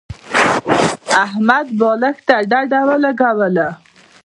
احمد 1.25 1.67
بالښت 1.79 2.21
ته 2.27 2.35
ډډه 2.49 2.79
ولګوله. 2.89 3.67